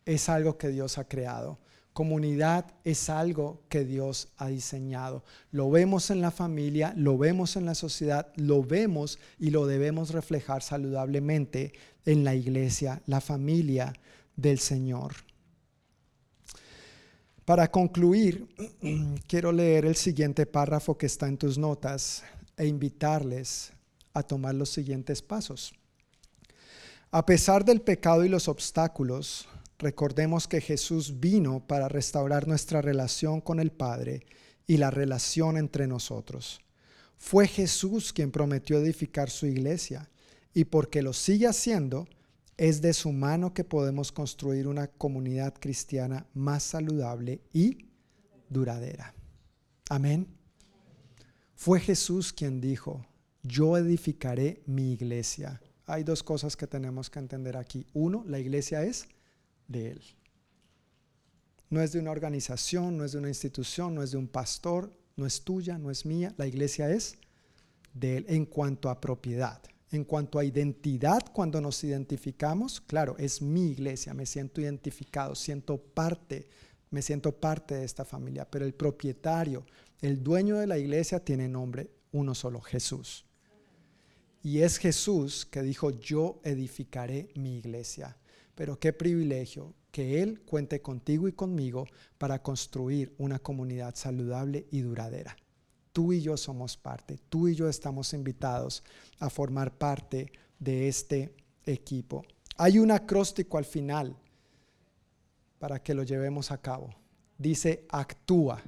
[0.04, 1.61] es algo que Dios ha creado.
[1.92, 5.24] Comunidad es algo que Dios ha diseñado.
[5.50, 10.10] Lo vemos en la familia, lo vemos en la sociedad, lo vemos y lo debemos
[10.10, 11.74] reflejar saludablemente
[12.06, 13.92] en la iglesia, la familia
[14.36, 15.12] del Señor.
[17.44, 18.48] Para concluir,
[19.26, 22.22] quiero leer el siguiente párrafo que está en tus notas
[22.56, 23.72] e invitarles
[24.14, 25.74] a tomar los siguientes pasos.
[27.10, 29.46] A pesar del pecado y los obstáculos,
[29.78, 34.24] recordemos que Jesús vino para restaurar nuestra relación con el Padre
[34.66, 36.60] y la relación entre nosotros.
[37.16, 40.10] Fue Jesús quien prometió edificar su iglesia
[40.54, 42.06] y porque lo sigue haciendo,
[42.56, 47.86] es de su mano que podemos construir una comunidad cristiana más saludable y
[48.48, 49.14] duradera.
[49.88, 50.26] Amén.
[51.54, 53.04] Fue Jesús quien dijo,
[53.42, 57.86] yo edificaré mi iglesia hay dos cosas que tenemos que entender aquí.
[57.92, 59.06] Uno, la iglesia es
[59.68, 60.02] de Él.
[61.70, 64.92] No es de una organización, no es de una institución, no es de un pastor,
[65.16, 66.34] no es tuya, no es mía.
[66.36, 67.16] La iglesia es
[67.94, 69.62] de Él en cuanto a propiedad.
[69.90, 75.78] En cuanto a identidad, cuando nos identificamos, claro, es mi iglesia, me siento identificado, siento
[75.78, 76.48] parte,
[76.90, 79.66] me siento parte de esta familia, pero el propietario,
[80.00, 83.24] el dueño de la iglesia tiene nombre uno solo, Jesús.
[84.42, 88.16] Y es Jesús que dijo, yo edificaré mi iglesia.
[88.54, 91.86] Pero qué privilegio que Él cuente contigo y conmigo
[92.18, 95.36] para construir una comunidad saludable y duradera.
[95.92, 98.82] Tú y yo somos parte, tú y yo estamos invitados
[99.18, 101.34] a formar parte de este
[101.66, 102.24] equipo.
[102.56, 104.16] Hay un acróstico al final
[105.58, 106.90] para que lo llevemos a cabo.
[107.36, 108.62] Dice, actúa.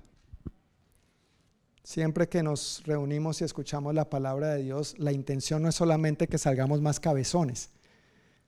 [1.82, 6.28] Siempre que nos reunimos y escuchamos la palabra de Dios, la intención no es solamente
[6.28, 7.70] que salgamos más cabezones,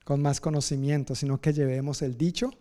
[0.07, 2.53] con más conocimiento, sino que llevemos el dicho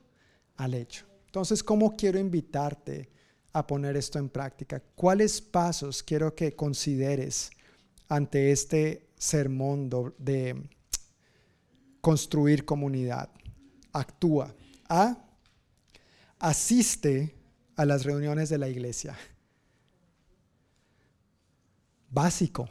[0.58, 1.06] al hecho.
[1.28, 3.08] Entonces, ¿cómo quiero invitarte
[3.54, 4.82] a poner esto en práctica?
[4.96, 7.52] ¿Cuáles pasos quiero que consideres
[8.10, 10.68] ante este sermón de
[12.02, 13.30] construir comunidad?
[13.94, 14.52] Actúa.
[14.90, 15.16] A.
[16.40, 17.36] Asiste
[17.76, 19.16] a las reuniones de la iglesia
[22.10, 22.68] básico,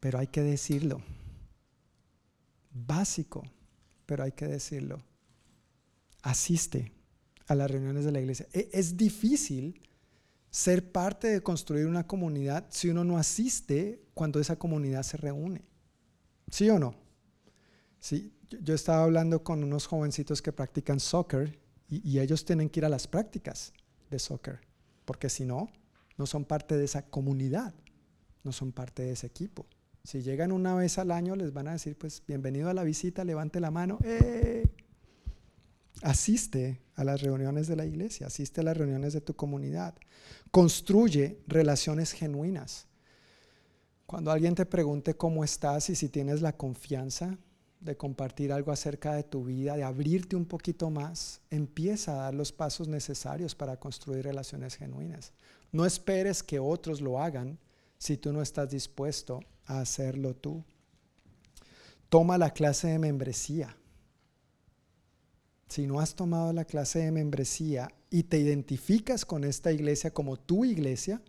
[0.00, 1.11] pero hay que decirlo.
[2.72, 3.42] Básico,
[4.06, 5.02] pero hay que decirlo.
[6.22, 6.92] Asiste
[7.46, 8.46] a las reuniones de la iglesia.
[8.52, 9.80] E, es difícil
[10.50, 15.64] ser parte de construir una comunidad si uno no asiste cuando esa comunidad se reúne.
[16.50, 16.94] ¿Sí o no?
[18.00, 21.58] Sí, yo estaba hablando con unos jovencitos que practican soccer
[21.88, 23.72] y, y ellos tienen que ir a las prácticas
[24.10, 24.60] de soccer,
[25.04, 25.70] porque si no,
[26.18, 27.74] no son parte de esa comunidad
[28.44, 29.66] no son parte de ese equipo.
[30.04, 33.24] Si llegan una vez al año, les van a decir, pues bienvenido a la visita,
[33.24, 33.98] levante la mano.
[34.02, 34.68] ¡Eh!
[36.02, 39.94] Asiste a las reuniones de la iglesia, asiste a las reuniones de tu comunidad.
[40.50, 42.88] Construye relaciones genuinas.
[44.06, 47.38] Cuando alguien te pregunte cómo estás y si tienes la confianza
[47.78, 52.34] de compartir algo acerca de tu vida, de abrirte un poquito más, empieza a dar
[52.34, 55.32] los pasos necesarios para construir relaciones genuinas.
[55.70, 57.58] No esperes que otros lo hagan,
[57.98, 60.64] si tú no estás dispuesto a hacerlo tú.
[62.08, 63.76] Toma la clase de membresía.
[65.68, 70.36] Si no has tomado la clase de membresía y te identificas con esta iglesia como
[70.36, 71.22] tu iglesia,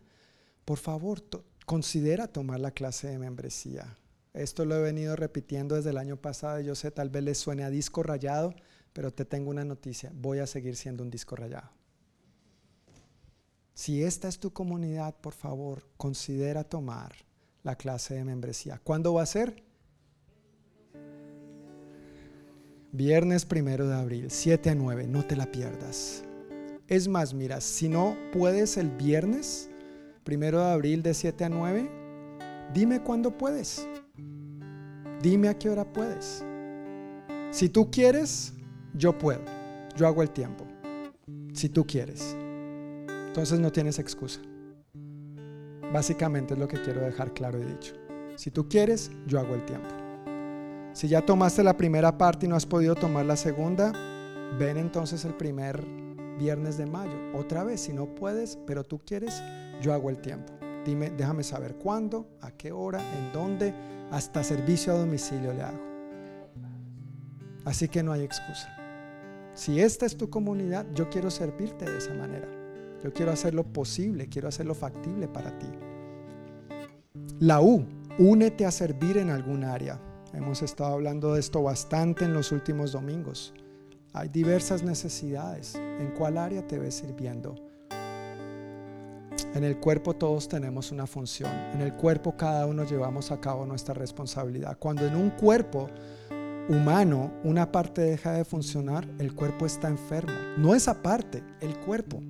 [0.66, 1.24] por favor,
[1.66, 3.98] considera tomar la clase de membresía.
[4.34, 6.60] Esto lo he venido repitiendo desde el año pasado.
[6.60, 8.54] Yo sé, tal vez les suene a disco rayado,
[8.92, 10.12] pero te tengo una noticia.
[10.14, 11.70] Voy a seguir siendo un disco rayado.
[13.74, 17.14] Si esta es tu comunidad, por favor, considera tomar
[17.64, 18.80] la clase de membresía.
[18.84, 19.64] ¿Cuándo va a ser?
[22.92, 26.24] Viernes primero de abril, 7 a 9, no te la pierdas.
[26.88, 29.70] Es más, mira, si no puedes el viernes
[30.24, 31.90] primero de abril de 7 a 9,
[32.74, 33.88] dime cuándo puedes.
[35.22, 36.44] Dime a qué hora puedes.
[37.50, 38.54] Si tú quieres,
[38.94, 39.42] yo puedo.
[39.96, 40.68] Yo hago el tiempo.
[41.54, 42.36] Si tú quieres.
[43.28, 44.42] Entonces no tienes excusa.
[45.94, 47.94] Básicamente es lo que quiero dejar claro y dicho.
[48.36, 49.94] Si tú quieres, yo hago el tiempo.
[50.94, 53.92] Si ya tomaste la primera parte y no has podido tomar la segunda,
[54.58, 55.86] ven entonces el primer
[56.40, 57.14] viernes de mayo.
[57.36, 59.44] Otra vez, si no puedes, pero tú quieres,
[59.84, 60.52] yo hago el tiempo.
[60.84, 63.72] Dime, déjame saber cuándo, a qué hora, en dónde,
[64.12, 65.84] hasta servicio a domicilio le hago.
[67.66, 68.76] Así que no hay excusa.
[69.54, 72.48] Si esta es tu comunidad, yo quiero servirte de esa manera.
[73.04, 75.68] Yo quiero hacer lo posible, quiero hacer lo factible para ti.
[77.44, 77.86] La U,
[78.20, 80.00] únete a servir en algún área.
[80.32, 83.54] Hemos estado hablando de esto bastante en los últimos domingos.
[84.14, 85.76] Hay diversas necesidades.
[85.76, 87.56] ¿En cuál área te ves sirviendo?
[89.54, 91.52] En el cuerpo todos tenemos una función.
[91.74, 94.78] En el cuerpo cada uno llevamos a cabo nuestra responsabilidad.
[94.80, 95.90] Cuando en un cuerpo
[96.70, 100.32] humano una parte deja de funcionar, el cuerpo está enfermo.
[100.56, 102.22] No esa parte, el cuerpo.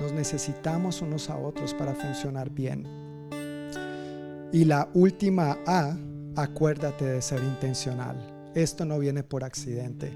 [0.00, 3.09] Nos necesitamos unos a otros para funcionar bien.
[4.52, 5.96] Y la última A,
[6.34, 8.50] acuérdate de ser intencional.
[8.54, 10.12] Esto no viene por accidente.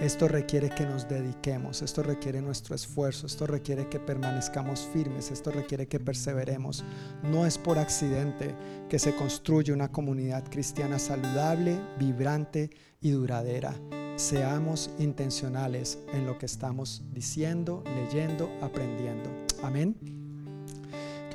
[0.00, 5.50] Esto requiere que nos dediquemos, esto requiere nuestro esfuerzo, esto requiere que permanezcamos firmes, esto
[5.50, 6.84] requiere que perseveremos.
[7.22, 8.54] No es por accidente
[8.90, 12.70] que se construye una comunidad cristiana saludable, vibrante
[13.00, 13.72] y duradera.
[14.16, 19.30] Seamos intencionales en lo que estamos diciendo, leyendo, aprendiendo.
[19.62, 20.25] Amén.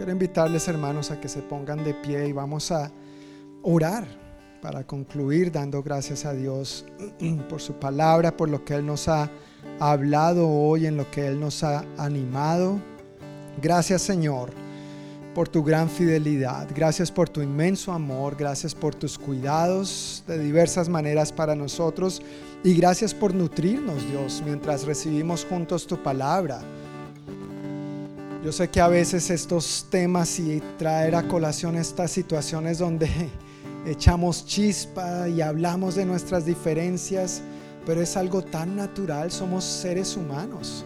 [0.01, 2.91] Quiero invitarles hermanos a que se pongan de pie y vamos a
[3.61, 4.03] orar
[4.59, 6.87] para concluir dando gracias a Dios
[7.49, 9.29] por su palabra, por lo que Él nos ha
[9.79, 12.79] hablado hoy, en lo que Él nos ha animado.
[13.61, 14.49] Gracias Señor
[15.35, 20.89] por tu gran fidelidad, gracias por tu inmenso amor, gracias por tus cuidados de diversas
[20.89, 22.23] maneras para nosotros
[22.63, 26.63] y gracias por nutrirnos Dios mientras recibimos juntos tu palabra.
[28.43, 33.07] Yo sé que a veces estos temas y traer a colación estas situaciones donde
[33.85, 37.43] echamos chispa y hablamos de nuestras diferencias,
[37.85, 40.83] pero es algo tan natural, somos seres humanos.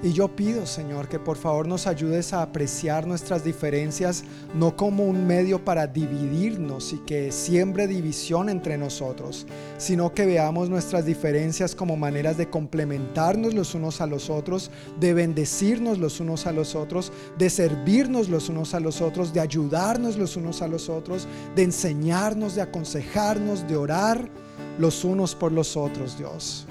[0.00, 4.22] Y yo pido, Señor, que por favor nos ayudes a apreciar nuestras diferencias
[4.54, 9.44] no como un medio para dividirnos y que siembre división entre nosotros,
[9.76, 14.70] sino que veamos nuestras diferencias como maneras de complementarnos los unos a los otros,
[15.00, 19.40] de bendecirnos los unos a los otros, de servirnos los unos a los otros, de
[19.40, 21.26] ayudarnos los unos a los otros,
[21.56, 24.30] de enseñarnos, de aconsejarnos, de orar
[24.78, 26.68] los unos por los otros, Dios.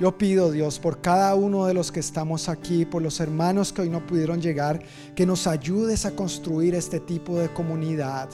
[0.00, 3.82] Yo pido, Dios, por cada uno de los que estamos aquí, por los hermanos que
[3.82, 4.82] hoy no pudieron llegar,
[5.14, 8.30] que nos ayudes a construir este tipo de comunidad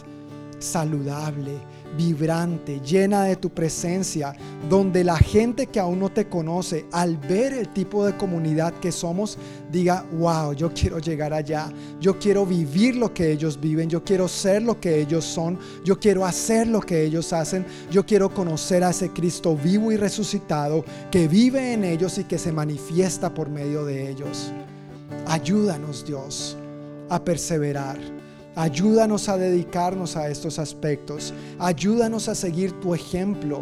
[0.60, 1.58] saludable,
[1.96, 4.34] vibrante, llena de tu presencia,
[4.68, 8.92] donde la gente que aún no te conoce, al ver el tipo de comunidad que
[8.92, 9.38] somos,
[9.70, 14.28] diga, wow, yo quiero llegar allá, yo quiero vivir lo que ellos viven, yo quiero
[14.28, 18.84] ser lo que ellos son, yo quiero hacer lo que ellos hacen, yo quiero conocer
[18.84, 23.48] a ese Cristo vivo y resucitado que vive en ellos y que se manifiesta por
[23.48, 24.52] medio de ellos.
[25.26, 26.56] Ayúdanos Dios
[27.08, 27.98] a perseverar
[28.56, 31.34] Ayúdanos a dedicarnos a estos aspectos.
[31.58, 33.60] Ayúdanos a seguir tu ejemplo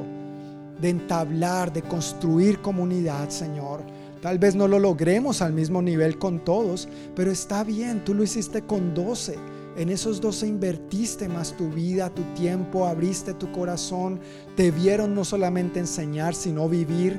[0.81, 3.81] de entablar, de construir comunidad, Señor.
[4.23, 8.23] Tal vez no lo logremos al mismo nivel con todos, pero está bien, tú lo
[8.23, 9.37] hiciste con 12.
[9.77, 14.21] En esos 12 invertiste más tu vida, tu tiempo, abriste tu corazón,
[14.57, 17.19] te vieron no solamente enseñar, sino vivir.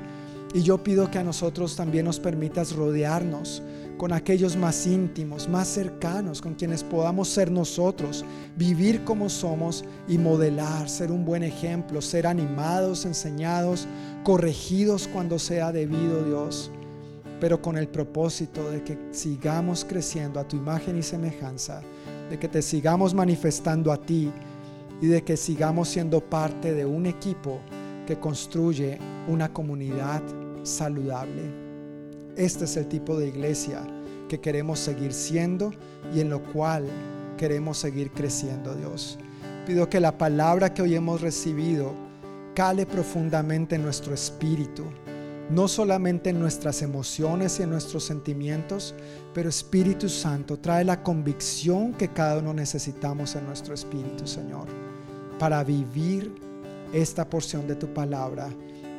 [0.53, 3.61] Y yo pido que a nosotros también nos permitas rodearnos
[3.97, 8.25] con aquellos más íntimos, más cercanos, con quienes podamos ser nosotros,
[8.57, 13.87] vivir como somos y modelar, ser un buen ejemplo, ser animados, enseñados,
[14.23, 16.71] corregidos cuando sea debido, Dios,
[17.39, 21.81] pero con el propósito de que sigamos creciendo a tu imagen y semejanza,
[22.29, 24.31] de que te sigamos manifestando a ti
[25.01, 27.59] y de que sigamos siendo parte de un equipo
[28.07, 30.21] que construye una comunidad
[30.63, 31.64] saludable.
[32.35, 33.81] Este es el tipo de iglesia
[34.27, 35.71] que queremos seguir siendo
[36.13, 36.85] y en lo cual
[37.37, 39.17] queremos seguir creciendo, Dios.
[39.65, 41.93] Pido que la palabra que hoy hemos recibido
[42.53, 44.83] cale profundamente en nuestro espíritu,
[45.49, 48.95] no solamente en nuestras emociones y en nuestros sentimientos,
[49.33, 54.67] pero Espíritu Santo trae la convicción que cada uno necesitamos en nuestro espíritu, Señor,
[55.39, 56.33] para vivir
[56.93, 58.49] esta porción de tu palabra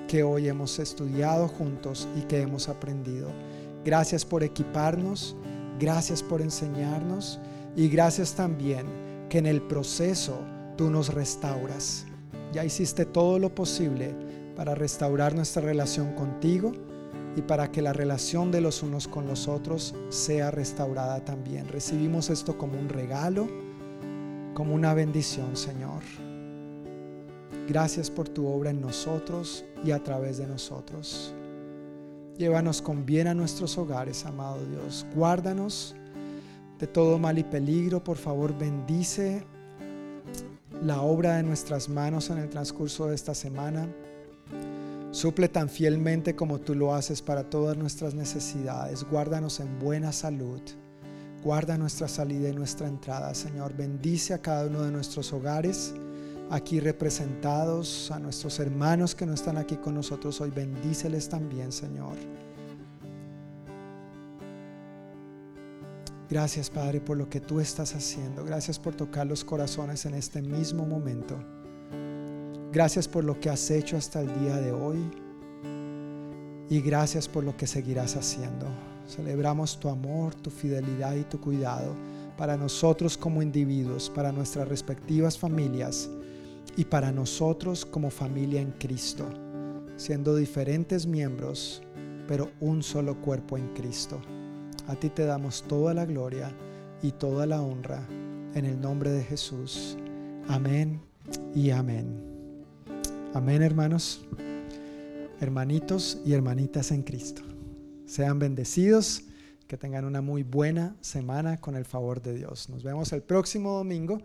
[0.07, 3.29] que hoy hemos estudiado juntos y que hemos aprendido.
[3.85, 5.37] Gracias por equiparnos,
[5.79, 7.39] gracias por enseñarnos
[7.77, 8.87] y gracias también
[9.29, 10.39] que en el proceso
[10.77, 12.07] tú nos restauras.
[12.53, 14.15] Ya hiciste todo lo posible
[14.57, 16.73] para restaurar nuestra relación contigo
[17.37, 21.69] y para que la relación de los unos con los otros sea restaurada también.
[21.69, 23.47] Recibimos esto como un regalo,
[24.55, 26.03] como una bendición, Señor.
[27.69, 31.35] Gracias por tu obra en nosotros y a través de nosotros.
[32.39, 35.05] Llévanos con bien a nuestros hogares, amado Dios.
[35.15, 35.97] Guárdanos
[36.79, 38.05] de todo mal y peligro.
[38.05, 39.45] Por favor, bendice
[40.83, 43.89] la obra de nuestras manos en el transcurso de esta semana.
[45.11, 49.03] Suple tan fielmente como tú lo haces para todas nuestras necesidades.
[49.11, 50.61] Guárdanos en buena salud.
[51.43, 53.75] Guarda nuestra salida y nuestra entrada, Señor.
[53.75, 55.95] Bendice a cada uno de nuestros hogares
[56.51, 60.51] aquí representados, a nuestros hermanos que no están aquí con nosotros hoy.
[60.51, 62.17] Bendíceles también, Señor.
[66.29, 68.45] Gracias, Padre, por lo que tú estás haciendo.
[68.45, 71.37] Gracias por tocar los corazones en este mismo momento.
[72.73, 74.99] Gracias por lo que has hecho hasta el día de hoy.
[76.69, 78.67] Y gracias por lo que seguirás haciendo.
[79.09, 81.95] Celebramos tu amor, tu fidelidad y tu cuidado
[82.37, 86.11] para nosotros como individuos, para nuestras respectivas familias
[86.77, 89.29] y para nosotros como familia en Cristo,
[89.97, 91.83] siendo diferentes miembros,
[92.29, 94.21] pero un solo cuerpo en Cristo.
[94.87, 96.53] A ti te damos toda la gloria
[97.03, 98.07] y toda la honra
[98.55, 99.97] en el nombre de Jesús.
[100.49, 101.01] Amén
[101.55, 102.23] y amén.
[103.33, 104.27] Amén, hermanos,
[105.41, 107.43] hermanitos y hermanitas en Cristo.
[108.07, 109.25] Sean bendecidos,
[109.67, 112.69] que tengan una muy buena semana con el favor de Dios.
[112.69, 114.23] Nos vemos el próximo domingo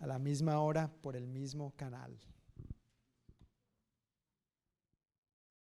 [0.00, 2.18] a la misma hora por el mismo canal.